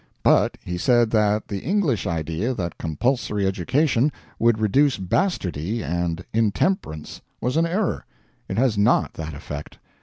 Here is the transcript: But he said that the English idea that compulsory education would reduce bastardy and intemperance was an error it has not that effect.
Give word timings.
But 0.23 0.57
he 0.65 0.79
said 0.79 1.11
that 1.11 1.47
the 1.47 1.59
English 1.59 2.07
idea 2.07 2.55
that 2.55 2.79
compulsory 2.79 3.45
education 3.45 4.11
would 4.39 4.57
reduce 4.57 4.97
bastardy 4.97 5.83
and 5.83 6.25
intemperance 6.33 7.21
was 7.39 7.55
an 7.55 7.67
error 7.67 8.03
it 8.49 8.57
has 8.57 8.79
not 8.79 9.13
that 9.13 9.35
effect. 9.35 9.77